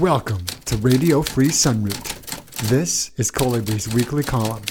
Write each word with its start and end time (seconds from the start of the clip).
Welcome 0.00 0.46
to 0.66 0.76
Radio 0.76 1.22
Free 1.22 1.48
Sunroot. 1.48 2.68
This 2.68 3.10
is 3.16 3.32
Kollibri's 3.32 3.92
weekly 3.92 4.22
column. 4.22 4.62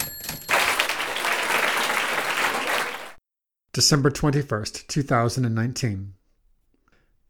December 3.73 4.09
21st, 4.09 4.87
2019. 4.87 6.13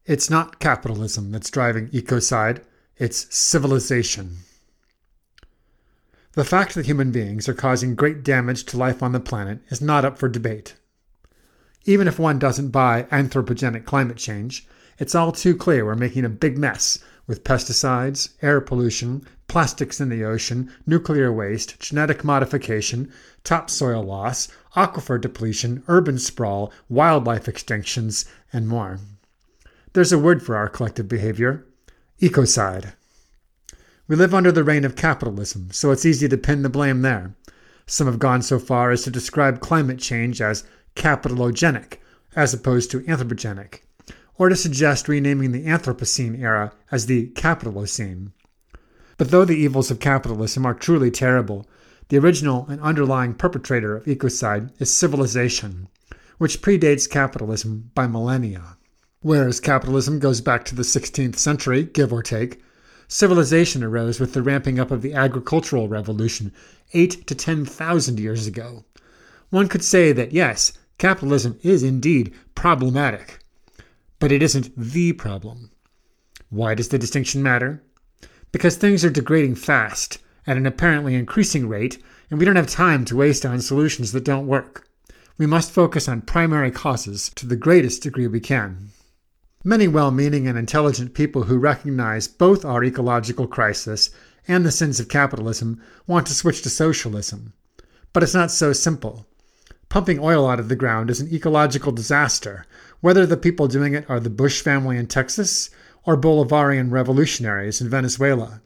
It's 0.05 0.29
not 0.29 0.60
capitalism 0.60 1.31
that's 1.31 1.49
driving 1.49 1.88
ecocide, 1.88 2.62
it's 2.97 3.35
civilization. 3.35 4.41
The 6.33 6.45
fact 6.45 6.75
that 6.75 6.85
human 6.85 7.11
beings 7.11 7.49
are 7.49 7.55
causing 7.55 7.95
great 7.95 8.21
damage 8.21 8.65
to 8.65 8.77
life 8.77 9.01
on 9.01 9.11
the 9.11 9.19
planet 9.19 9.61
is 9.69 9.81
not 9.81 10.05
up 10.05 10.19
for 10.19 10.29
debate. 10.29 10.75
Even 11.85 12.07
if 12.07 12.19
one 12.19 12.37
doesn't 12.37 12.69
buy 12.69 13.07
anthropogenic 13.11 13.85
climate 13.85 14.17
change, 14.17 14.67
it's 14.99 15.15
all 15.15 15.31
too 15.31 15.55
clear 15.55 15.83
we're 15.83 15.95
making 15.95 16.25
a 16.25 16.29
big 16.29 16.59
mess 16.59 16.99
with 17.27 17.44
pesticides, 17.44 18.30
air 18.41 18.61
pollution, 18.61 19.21
plastics 19.47 19.99
in 19.99 20.09
the 20.09 20.23
ocean, 20.23 20.71
nuclear 20.85 21.31
waste, 21.31 21.79
genetic 21.79 22.23
modification, 22.23 23.11
topsoil 23.43 24.02
loss, 24.02 24.47
aquifer 24.75 25.19
depletion, 25.19 25.83
urban 25.88 26.17
sprawl, 26.17 26.71
wildlife 26.89 27.45
extinctions, 27.45 28.25
and 28.53 28.67
more. 28.67 28.99
There's 29.93 30.13
a 30.13 30.19
word 30.19 30.41
for 30.41 30.55
our 30.55 30.69
collective 30.69 31.07
behavior 31.07 31.66
ecocide. 32.21 32.93
We 34.07 34.16
live 34.16 34.33
under 34.33 34.52
the 34.52 34.63
reign 34.63 34.85
of 34.85 34.95
capitalism, 34.95 35.69
so 35.71 35.91
it's 35.91 36.05
easy 36.05 36.30
to 36.30 36.38
pin 36.38 36.61
the 36.63 36.69
blame 36.69 37.02
there. 37.02 37.35
Some 37.85 38.07
have 38.07 38.19
gone 38.19 38.41
so 38.41 38.57
far 38.57 38.91
as 38.91 39.03
to 39.03 39.11
describe 39.11 39.59
climate 39.59 39.99
change 39.99 40.41
as 40.41 40.63
capitalogenic, 40.95 41.97
as 42.35 42.53
opposed 42.53 42.89
to 42.91 43.02
anthropogenic 43.02 43.81
or 44.37 44.49
to 44.49 44.55
suggest 44.55 45.07
renaming 45.07 45.51
the 45.51 45.65
Anthropocene 45.65 46.39
era 46.39 46.71
as 46.91 47.05
the 47.05 47.29
Capitalocene. 47.31 48.31
But 49.17 49.31
though 49.31 49.45
the 49.45 49.57
evils 49.57 49.89
of 49.89 49.99
capitalism 49.99 50.66
are 50.66 50.75
truly 50.75 51.09
terrible, 51.09 51.67
the 52.09 52.17
original 52.17 52.67
and 52.69 52.79
underlying 52.81 53.33
perpetrator 53.33 53.97
of 53.97 54.05
ecocide 54.05 54.71
is 54.79 54.95
civilization, 54.95 55.88
which 56.38 56.61
predates 56.61 57.09
capitalism 57.09 57.91
by 57.95 58.07
millennia. 58.07 58.77
Whereas 59.21 59.59
capitalism 59.59 60.19
goes 60.19 60.39
back 60.39 60.63
to 60.66 60.75
the 60.75 60.83
16th 60.83 61.38
century, 61.38 61.83
give 61.83 62.13
or 62.13 62.22
take, 62.22 62.61
civilization 63.07 63.83
arose 63.83 64.19
with 64.19 64.33
the 64.33 64.44
ramping 64.44 64.79
up 64.79 64.91
of 64.91 65.01
the 65.01 65.13
agricultural 65.13 65.88
revolution 65.88 66.53
eight 66.94 67.25
to 67.27 67.35
10,000 67.35 68.19
years 68.19 68.45
ago. 68.45 68.85
One 69.49 69.67
could 69.67 69.83
say 69.83 70.11
that 70.11 70.31
yes, 70.31 70.73
capitalism 70.97 71.57
is 71.63 71.83
indeed 71.83 72.33
problematic, 72.53 73.39
but 74.19 74.31
it 74.31 74.41
isn't 74.41 74.71
the 74.77 75.13
problem. 75.13 75.71
Why 76.49 76.73
does 76.73 76.89
the 76.89 76.97
distinction 76.97 77.43
matter? 77.43 77.83
Because 78.51 78.75
things 78.77 79.03
are 79.03 79.09
degrading 79.09 79.55
fast, 79.55 80.19
at 80.47 80.57
an 80.57 80.65
apparently 80.65 81.13
increasing 81.13 81.67
rate, 81.67 82.01
and 82.29 82.39
we 82.39 82.45
don't 82.45 82.55
have 82.55 82.67
time 82.67 83.05
to 83.05 83.15
waste 83.17 83.45
on 83.45 83.59
solutions 83.61 84.11
that 84.13 84.23
don't 84.23 84.47
work. 84.47 84.88
We 85.38 85.45
must 85.45 85.71
focus 85.71 86.07
on 86.07 86.21
primary 86.21 86.71
causes 86.71 87.29
to 87.35 87.45
the 87.45 87.55
greatest 87.55 88.01
degree 88.01 88.27
we 88.27 88.39
can. 88.39 88.89
Many 89.63 89.88
well 89.88 90.11
meaning 90.11 90.47
and 90.47 90.57
intelligent 90.57 91.13
people 91.13 91.43
who 91.43 91.57
recognize 91.57 92.27
both 92.27 92.63
our 92.63 92.83
ecological 92.83 93.47
crisis 93.47 94.09
and 94.47 94.65
the 94.65 94.71
sins 94.71 94.99
of 94.99 95.09
capitalism 95.09 95.81
want 96.07 96.25
to 96.27 96.33
switch 96.33 96.61
to 96.61 96.69
socialism. 96.69 97.53
But 98.13 98.23
it's 98.23 98.33
not 98.33 98.49
so 98.49 98.71
simple. 98.71 99.27
Pumping 99.89 100.19
oil 100.19 100.49
out 100.49 100.59
of 100.59 100.69
the 100.69 100.75
ground 100.75 101.09
is 101.09 101.19
an 101.19 101.33
ecological 101.33 101.91
disaster, 101.91 102.65
whether 103.02 103.26
the 103.26 103.38
people 103.38 103.67
doing 103.67 103.94
it 103.94 104.09
are 104.09 104.20
the 104.20 104.30
Bush 104.30 104.62
family 104.62 104.98
in 104.98 105.08
Texas 105.08 105.70
or 106.03 106.17
Bolivarian 106.17 106.92
revolutionaries 106.92 107.80
in 107.81 107.90
Venezuela. 107.90 108.62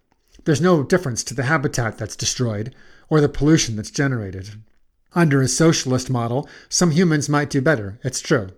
There's 0.46 0.62
no 0.62 0.84
difference 0.84 1.24
to 1.26 1.34
the 1.34 1.44
habitat 1.44 1.98
that's 1.98 2.16
destroyed 2.16 2.74
or 3.10 3.20
the 3.20 3.30
pollution 3.30 3.76
that's 3.76 3.92
generated. 3.92 4.52
Under 5.14 5.42
a 5.42 5.48
socialist 5.48 6.10
model, 6.10 6.48
some 6.70 6.92
humans 6.92 7.28
might 7.28 7.50
do 7.50 7.62
better, 7.62 8.00
it's 8.04 8.22
true. 8.22 8.50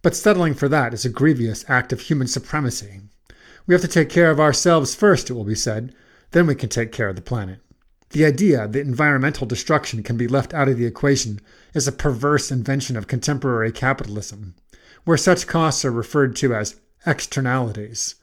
But 0.00 0.16
settling 0.16 0.54
for 0.54 0.68
that 0.68 0.94
is 0.94 1.04
a 1.04 1.10
grievous 1.10 1.64
act 1.68 1.92
of 1.92 2.00
human 2.00 2.26
supremacy. 2.26 3.00
We 3.66 3.74
have 3.74 3.82
to 3.82 3.88
take 3.88 4.08
care 4.08 4.30
of 4.30 4.40
ourselves 4.40 4.94
first, 4.94 5.28
it 5.28 5.34
will 5.34 5.44
be 5.44 5.54
said, 5.54 5.94
then 6.30 6.46
we 6.46 6.54
can 6.54 6.70
take 6.70 6.92
care 6.92 7.08
of 7.08 7.16
the 7.16 7.22
planet. 7.22 7.60
The 8.10 8.24
idea 8.24 8.66
that 8.66 8.80
environmental 8.80 9.46
destruction 9.46 10.02
can 10.02 10.16
be 10.16 10.26
left 10.26 10.54
out 10.54 10.68
of 10.68 10.78
the 10.78 10.86
equation 10.86 11.40
is 11.74 11.86
a 11.86 11.92
perverse 11.92 12.50
invention 12.50 12.96
of 12.96 13.06
contemporary 13.06 13.70
capitalism 13.70 14.54
where 15.04 15.16
such 15.16 15.46
costs 15.46 15.84
are 15.84 15.90
referred 15.90 16.36
to 16.36 16.54
as 16.54 16.80
externalities. 17.06 18.16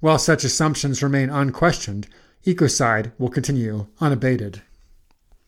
While 0.00 0.18
such 0.18 0.44
assumptions 0.44 1.02
remain 1.02 1.30
unquestioned, 1.30 2.08
ecocide 2.44 3.12
will 3.18 3.28
continue 3.28 3.86
unabated. 4.00 4.62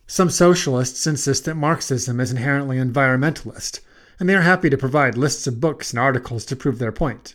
Some 0.07 0.31
socialists 0.31 1.07
insist 1.07 1.45
that 1.47 1.57
Marxism 1.57 2.21
is 2.21 2.31
inherently 2.31 2.77
environmentalist, 2.77 3.81
and 4.21 4.29
they 4.29 4.35
are 4.35 4.43
happy 4.43 4.71
to 4.71 4.77
provide 4.77 5.17
lists 5.17 5.47
of 5.47 5.61
books 5.61 5.91
and 5.91 5.99
articles 5.99 6.45
to 6.47 6.57
prove 6.57 6.79
their 6.79 6.93
point. 6.93 7.35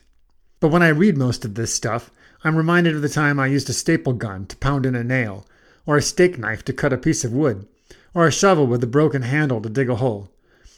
But 0.59 0.69
when 0.69 0.83
I 0.83 0.89
read 0.89 1.17
most 1.17 1.43
of 1.45 1.55
this 1.55 1.73
stuff, 1.73 2.11
I'm 2.43 2.55
reminded 2.55 2.95
of 2.95 3.01
the 3.01 3.09
time 3.09 3.39
I 3.39 3.47
used 3.47 3.69
a 3.69 3.73
staple 3.73 4.13
gun 4.13 4.45
to 4.45 4.57
pound 4.57 4.85
in 4.85 4.95
a 4.95 5.03
nail, 5.03 5.45
or 5.85 5.97
a 5.97 6.01
steak 6.01 6.37
knife 6.37 6.63
to 6.65 6.73
cut 6.73 6.93
a 6.93 6.97
piece 6.97 7.25
of 7.25 7.33
wood, 7.33 7.67
or 8.13 8.27
a 8.27 8.31
shovel 8.31 8.67
with 8.67 8.83
a 8.83 8.87
broken 8.87 9.23
handle 9.23 9.61
to 9.61 9.69
dig 9.69 9.89
a 9.89 9.95
hole. 9.95 10.29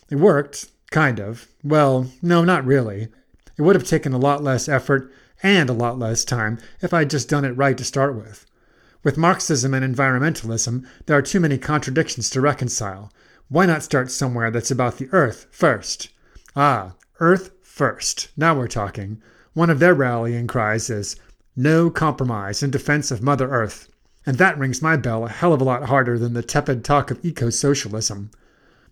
It 0.09 0.15
worked, 0.15 0.67
Kind 0.91 1.19
of. 1.19 1.47
Well, 1.63 2.11
no, 2.21 2.43
not 2.43 2.65
really. 2.65 3.07
It 3.57 3.61
would 3.61 3.75
have 3.75 3.87
taken 3.87 4.11
a 4.11 4.17
lot 4.17 4.43
less 4.43 4.67
effort 4.67 5.11
and 5.41 5.69
a 5.69 5.73
lot 5.73 5.97
less 5.97 6.25
time 6.25 6.59
if 6.81 6.93
I'd 6.93 7.09
just 7.09 7.29
done 7.29 7.45
it 7.45 7.57
right 7.57 7.77
to 7.77 7.83
start 7.85 8.13
with. 8.13 8.45
With 9.01 9.17
Marxism 9.17 9.73
and 9.73 9.83
environmentalism, 9.83 10.85
there 11.05 11.17
are 11.17 11.21
too 11.21 11.39
many 11.39 11.57
contradictions 11.57 12.29
to 12.31 12.41
reconcile. 12.41 13.11
Why 13.47 13.65
not 13.65 13.83
start 13.83 14.11
somewhere 14.11 14.51
that's 14.51 14.69
about 14.69 14.97
the 14.97 15.07
Earth 15.13 15.47
first? 15.49 16.09
Ah, 16.57 16.93
Earth 17.19 17.51
first. 17.63 18.27
Now 18.35 18.53
we're 18.53 18.67
talking. 18.67 19.21
One 19.53 19.69
of 19.69 19.79
their 19.79 19.95
rallying 19.95 20.45
cries 20.45 20.89
is, 20.89 21.15
No 21.55 21.89
compromise 21.89 22.61
in 22.61 22.69
defense 22.69 23.11
of 23.11 23.21
Mother 23.21 23.49
Earth. 23.49 23.87
And 24.25 24.37
that 24.37 24.57
rings 24.57 24.81
my 24.81 24.97
bell 24.97 25.25
a 25.25 25.29
hell 25.29 25.53
of 25.53 25.61
a 25.61 25.63
lot 25.63 25.85
harder 25.85 26.19
than 26.19 26.33
the 26.33 26.43
tepid 26.43 26.83
talk 26.83 27.11
of 27.11 27.23
eco 27.23 27.49
socialism. 27.49 28.29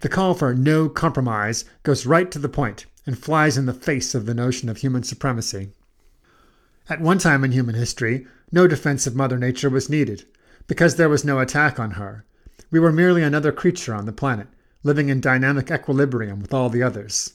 The 0.02 0.10
call 0.10 0.34
for 0.34 0.54
no 0.54 0.88
compromise 0.88 1.66
goes 1.84 2.06
right 2.06 2.32
to 2.32 2.40
the 2.40 2.48
point 2.48 2.86
and 3.06 3.18
flies 3.18 3.58
in 3.58 3.66
the 3.66 3.74
face 3.74 4.16
of 4.16 4.26
the 4.26 4.34
notion 4.34 4.70
of 4.70 4.78
human 4.78 5.04
supremacy. 5.04 5.74
At 6.88 7.02
one 7.02 7.18
time 7.18 7.44
in 7.44 7.52
human 7.52 7.76
history, 7.76 8.26
no 8.52 8.66
defense 8.66 9.06
of 9.08 9.16
Mother 9.16 9.38
Nature 9.38 9.70
was 9.70 9.90
needed, 9.90 10.24
because 10.68 10.96
there 10.96 11.10
was 11.10 11.26
no 11.26 11.40
attack 11.40 11.80
on 11.80 11.92
her. 11.92 12.24
We 12.72 12.80
were 12.80 12.94
merely 12.94 13.24
another 13.24 13.52
creature 13.52 13.94
on 13.94 14.06
the 14.06 14.14
planet, 14.14 14.48
living 14.84 15.10
in 15.10 15.20
dynamic 15.20 15.70
equilibrium 15.70 16.40
with 16.40 16.54
all 16.54 16.70
the 16.70 16.84
others. 16.84 17.34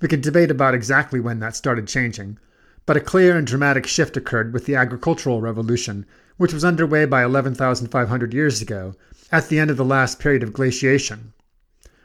We 0.00 0.08
could 0.08 0.20
debate 0.20 0.50
about 0.50 0.74
exactly 0.74 1.20
when 1.20 1.38
that 1.40 1.54
started 1.54 1.86
changing, 1.86 2.38
but 2.86 2.96
a 2.96 3.00
clear 3.00 3.36
and 3.36 3.46
dramatic 3.46 3.86
shift 3.86 4.16
occurred 4.16 4.52
with 4.52 4.66
the 4.66 4.74
agricultural 4.74 5.40
revolution, 5.40 6.06
which 6.38 6.52
was 6.52 6.64
underway 6.64 7.04
by 7.04 7.22
11,500 7.22 8.34
years 8.34 8.60
ago, 8.60 8.96
at 9.30 9.48
the 9.48 9.60
end 9.60 9.70
of 9.70 9.76
the 9.76 9.84
last 9.84 10.18
period 10.18 10.42
of 10.42 10.52
glaciation. 10.52 11.33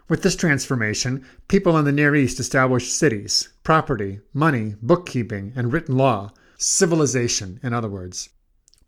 With 0.10 0.24
this 0.24 0.36
transformation, 0.36 1.24
people 1.48 1.78
in 1.78 1.86
the 1.86 1.92
Near 1.92 2.16
East 2.16 2.40
established 2.40 2.92
cities, 2.92 3.50
property, 3.62 4.22
money, 4.34 4.74
bookkeeping, 4.82 5.54
and 5.56 5.72
written 5.72 5.98
law, 5.98 6.34
civilization, 6.58 7.60
in 7.62 7.74
other 7.74 7.90
words. 7.90 8.30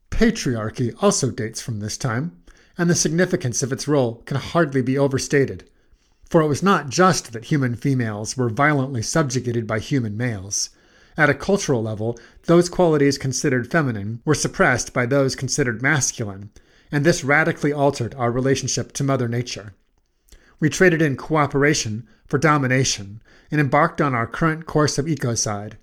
Patriarchy 0.10 0.96
also 1.00 1.30
dates 1.30 1.62
from 1.62 1.80
this 1.80 1.96
time, 1.96 2.42
and 2.76 2.90
the 2.90 2.96
significance 2.96 3.62
of 3.62 3.72
its 3.72 3.88
role 3.88 4.24
can 4.26 4.38
hardly 4.38 4.82
be 4.82 4.98
overstated. 4.98 5.70
For 6.28 6.42
it 6.42 6.48
was 6.48 6.64
not 6.64 6.90
just 6.90 7.34
that 7.34 7.46
human 7.46 7.76
females 7.76 8.36
were 8.36 8.50
violently 8.50 9.04
subjugated 9.04 9.68
by 9.68 9.78
human 9.78 10.18
males. 10.18 10.72
At 11.18 11.30
a 11.30 11.36
cultural 11.36 11.84
level, 11.84 12.18
those 12.48 12.68
qualities 12.68 13.20
considered 13.20 13.70
feminine 13.70 14.24
were 14.26 14.34
suppressed 14.34 14.92
by 14.92 15.06
those 15.06 15.36
considered 15.36 15.84
masculine, 15.84 16.50
and 16.92 17.06
this 17.06 17.24
radically 17.24 17.72
altered 17.72 18.16
our 18.16 18.32
relationship 18.32 18.92
to 18.94 19.04
Mother 19.04 19.28
Nature. 19.28 19.76
We 20.62 20.70
traded 20.70 21.02
in 21.02 21.18
cooperation 21.18 22.08
for 22.28 22.38
domination 22.38 23.20
and 23.50 23.60
embarked 23.60 24.00
on 24.00 24.14
our 24.14 24.28
current 24.28 24.68
course 24.68 25.00
of 25.00 25.08
ecocide. 25.08 25.74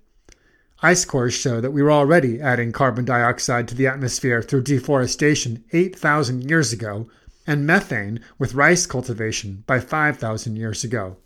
Ice 0.82 1.04
cores 1.04 1.34
show 1.34 1.60
that 1.60 1.72
we 1.72 1.82
were 1.82 1.90
already 1.90 2.40
adding 2.40 2.70
carbon 2.70 3.04
dioxide 3.04 3.66
to 3.66 3.74
the 3.74 3.88
atmosphere 3.88 4.40
through 4.40 4.62
deforestation 4.62 5.64
8,000 5.72 6.48
years 6.48 6.72
ago 6.72 7.10
and 7.44 7.66
methane 7.66 8.20
with 8.38 8.54
rice 8.54 8.86
cultivation 8.86 9.64
by 9.66 9.80
5,000 9.80 10.54
years 10.54 10.84
ago. 10.84 11.16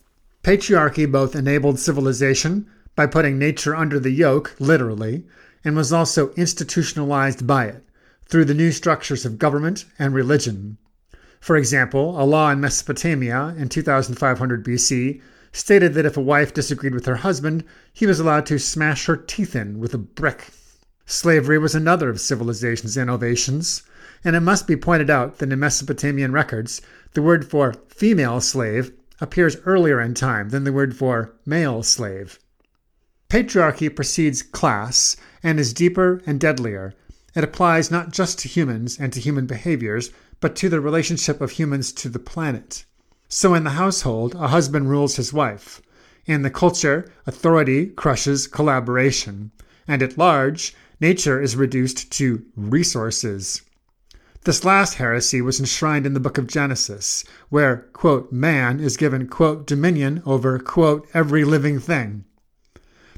Patriarchy 0.42 1.10
both 1.10 1.36
enabled 1.36 1.78
civilization 1.78 2.66
by 2.96 3.06
putting 3.06 3.38
nature 3.38 3.76
under 3.76 4.00
the 4.00 4.12
yoke, 4.12 4.56
literally, 4.58 5.26
and 5.62 5.76
was 5.76 5.92
also 5.92 6.30
institutionalized 6.30 7.46
by 7.46 7.66
it 7.66 7.84
through 8.24 8.46
the 8.46 8.54
new 8.54 8.72
structures 8.72 9.26
of 9.26 9.38
government 9.38 9.84
and 9.98 10.14
religion. 10.14 10.78
For 11.42 11.56
example, 11.56 12.22
a 12.22 12.22
law 12.22 12.52
in 12.52 12.60
Mesopotamia 12.60 13.56
in 13.58 13.68
2500 13.68 14.64
BC 14.64 15.20
stated 15.50 15.92
that 15.94 16.06
if 16.06 16.16
a 16.16 16.20
wife 16.20 16.54
disagreed 16.54 16.94
with 16.94 17.04
her 17.06 17.16
husband, 17.16 17.64
he 17.92 18.06
was 18.06 18.20
allowed 18.20 18.46
to 18.46 18.60
smash 18.60 19.06
her 19.06 19.16
teeth 19.16 19.56
in 19.56 19.80
with 19.80 19.92
a 19.92 19.98
brick. 19.98 20.50
Slavery 21.04 21.58
was 21.58 21.74
another 21.74 22.08
of 22.10 22.20
civilization's 22.20 22.96
innovations, 22.96 23.82
and 24.22 24.36
it 24.36 24.40
must 24.40 24.68
be 24.68 24.76
pointed 24.76 25.10
out 25.10 25.38
that 25.38 25.52
in 25.52 25.58
Mesopotamian 25.58 26.30
records, 26.30 26.80
the 27.14 27.22
word 27.22 27.44
for 27.44 27.74
female 27.88 28.40
slave 28.40 28.92
appears 29.20 29.56
earlier 29.66 30.00
in 30.00 30.14
time 30.14 30.50
than 30.50 30.62
the 30.62 30.72
word 30.72 30.94
for 30.94 31.32
male 31.44 31.82
slave. 31.82 32.38
Patriarchy 33.28 33.92
precedes 33.92 34.42
class 34.42 35.16
and 35.42 35.58
is 35.58 35.72
deeper 35.72 36.22
and 36.24 36.38
deadlier. 36.38 36.94
It 37.34 37.44
applies 37.44 37.90
not 37.90 38.12
just 38.12 38.38
to 38.40 38.48
humans 38.48 38.98
and 38.98 39.12
to 39.12 39.20
human 39.20 39.46
behaviors, 39.46 40.10
but 40.40 40.54
to 40.56 40.68
the 40.68 40.80
relationship 40.80 41.40
of 41.40 41.52
humans 41.52 41.92
to 41.92 42.08
the 42.08 42.18
planet. 42.18 42.84
So 43.28 43.54
in 43.54 43.64
the 43.64 43.70
household, 43.70 44.34
a 44.34 44.48
husband 44.48 44.90
rules 44.90 45.16
his 45.16 45.32
wife. 45.32 45.80
In 46.26 46.42
the 46.42 46.50
culture, 46.50 47.10
authority 47.26 47.86
crushes 47.86 48.46
collaboration. 48.46 49.50
And 49.88 50.02
at 50.02 50.18
large, 50.18 50.74
nature 51.00 51.40
is 51.40 51.56
reduced 51.56 52.12
to 52.12 52.44
resources. 52.54 53.62
This 54.44 54.64
last 54.64 54.94
heresy 54.94 55.40
was 55.40 55.60
enshrined 55.60 56.04
in 56.04 56.14
the 56.14 56.20
book 56.20 56.36
of 56.36 56.48
Genesis, 56.48 57.24
where, 57.48 57.88
quote, 57.92 58.32
man 58.32 58.80
is 58.80 58.96
given, 58.96 59.28
quote, 59.28 59.66
dominion 59.66 60.22
over, 60.26 60.58
quote, 60.58 61.08
every 61.14 61.44
living 61.44 61.78
thing. 61.80 62.24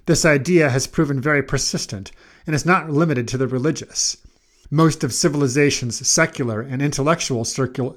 This 0.06 0.24
idea 0.24 0.68
has 0.68 0.86
proven 0.86 1.20
very 1.20 1.42
persistent 1.42 2.12
and 2.46 2.54
is 2.54 2.66
not 2.66 2.90
limited 2.90 3.28
to 3.28 3.38
the 3.38 3.48
religious. 3.48 4.16
Most 4.70 5.04
of 5.04 5.12
civilization's 5.12 6.06
secular 6.06 6.60
and 6.60 6.82
intellectual 6.82 7.44
circle 7.44 7.96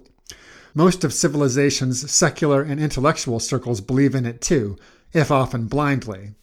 most 0.77 1.03
of 1.03 1.11
civilization's 1.11 2.11
secular 2.11 2.61
and 2.61 2.79
intellectual 2.79 3.39
circles 3.39 3.81
believe 3.81 4.13
in 4.13 4.27
it 4.27 4.41
too, 4.41 4.77
if 5.11 5.31
often 5.31 5.65
blindly. 5.65 6.35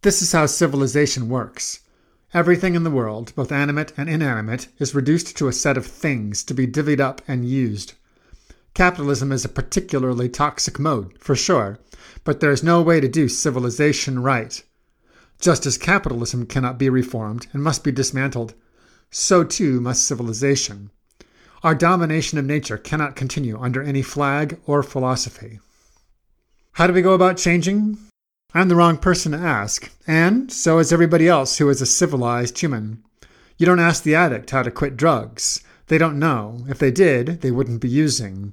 This 0.00 0.22
is 0.22 0.32
how 0.32 0.46
civilization 0.46 1.28
works. 1.28 1.80
Everything 2.32 2.74
in 2.74 2.84
the 2.84 2.90
world, 2.90 3.34
both 3.36 3.52
animate 3.52 3.92
and 3.98 4.08
inanimate, 4.08 4.68
is 4.78 4.94
reduced 4.94 5.36
to 5.36 5.48
a 5.48 5.52
set 5.52 5.76
of 5.76 5.84
things 5.84 6.42
to 6.44 6.54
be 6.54 6.66
divvied 6.66 7.00
up 7.00 7.20
and 7.28 7.46
used. 7.46 7.92
Capitalism 8.72 9.30
is 9.30 9.44
a 9.44 9.50
particularly 9.50 10.30
toxic 10.30 10.78
mode, 10.78 11.12
for 11.18 11.36
sure, 11.36 11.78
but 12.24 12.40
there 12.40 12.52
is 12.52 12.62
no 12.62 12.80
way 12.80 12.98
to 12.98 13.08
do 13.08 13.28
civilization 13.28 14.22
right. 14.22 14.62
Just 15.38 15.66
as 15.66 15.78
capitalism 15.78 16.46
cannot 16.46 16.78
be 16.78 16.88
reformed 16.88 17.46
and 17.52 17.62
must 17.62 17.84
be 17.84 17.92
dismantled, 17.92 18.54
so 19.10 19.44
too 19.44 19.80
must 19.80 20.06
civilization. 20.06 20.90
Our 21.62 21.74
domination 21.74 22.38
of 22.38 22.44
nature 22.44 22.78
cannot 22.78 23.16
continue 23.16 23.58
under 23.58 23.82
any 23.82 24.02
flag 24.02 24.58
or 24.66 24.82
philosophy. 24.82 25.60
How 26.72 26.86
do 26.86 26.92
we 26.92 27.02
go 27.02 27.14
about 27.14 27.38
changing? 27.38 27.98
I'm 28.54 28.68
the 28.68 28.76
wrong 28.76 28.96
person 28.96 29.32
to 29.32 29.38
ask, 29.38 29.90
and 30.06 30.52
so 30.52 30.78
is 30.78 30.92
everybody 30.92 31.28
else 31.28 31.58
who 31.58 31.68
is 31.68 31.82
a 31.82 31.86
civilized 31.86 32.58
human. 32.58 33.02
You 33.58 33.66
don't 33.66 33.80
ask 33.80 34.02
the 34.02 34.14
addict 34.14 34.50
how 34.50 34.62
to 34.62 34.70
quit 34.70 34.96
drugs. 34.96 35.62
They 35.88 35.98
don't 35.98 36.18
know. 36.18 36.64
If 36.68 36.78
they 36.78 36.90
did, 36.90 37.40
they 37.40 37.50
wouldn't 37.50 37.80
be 37.80 37.88
using. 37.88 38.52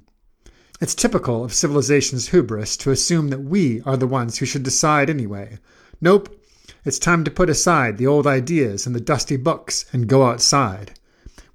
It's 0.80 0.94
typical 0.94 1.44
of 1.44 1.54
civilization's 1.54 2.28
hubris 2.28 2.76
to 2.78 2.90
assume 2.90 3.28
that 3.28 3.42
we 3.42 3.80
are 3.82 3.96
the 3.96 4.06
ones 4.06 4.38
who 4.38 4.46
should 4.46 4.62
decide 4.62 5.08
anyway. 5.08 5.58
Nope. 6.00 6.34
It's 6.84 6.98
time 6.98 7.24
to 7.24 7.30
put 7.30 7.48
aside 7.48 7.96
the 7.96 8.06
old 8.06 8.26
ideas 8.26 8.86
and 8.86 8.94
the 8.94 9.00
dusty 9.00 9.38
books 9.38 9.86
and 9.94 10.06
go 10.06 10.26
outside. 10.26 10.98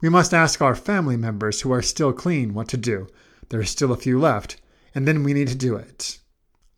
We 0.02 0.10
must 0.10 0.34
ask 0.34 0.60
our 0.60 0.74
family 0.74 1.18
members 1.18 1.62
who 1.62 1.72
are 1.72 1.84
still 1.84 2.14
clean 2.14 2.56
what 2.56 2.68
to 2.70 2.78
do. 2.78 3.08
There 3.50 3.60
are 3.60 3.66
still 3.66 3.92
a 3.92 3.98
few 3.98 4.20
left, 4.20 4.60
and 4.96 5.08
then 5.08 5.24
we 5.24 5.34
need 5.34 5.50
to 5.50 5.56
do 5.56 5.76
it. 5.76 6.18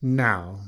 Now. 0.02 0.60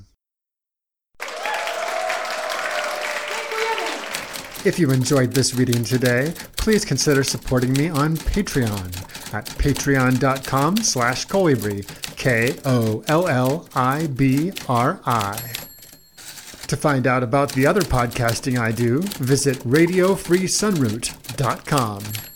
If 4.63 4.79
you 4.79 4.91
enjoyed 4.91 5.33
this 5.33 5.53
reading 5.53 5.83
today, 5.83 6.33
please 6.55 6.85
consider 6.85 7.21
supporting 7.25 7.73
me 7.73 7.89
on 7.89 8.15
Patreon 8.15 9.33
at 9.33 9.45
patreon.com 9.45 10.77
slash 10.77 11.27
kollibri, 11.27 11.85
K-O-L-L-I-B-R-I. 12.15 13.03
To 16.73 16.77
find 16.77 17.05
out 17.05 17.21
about 17.21 17.51
the 17.51 17.67
other 17.67 17.81
podcasting 17.81 18.59
I 18.59 18.71
do, 18.71 19.03
visit 19.03 19.59
radiofreesunroot.com. 19.59 22.32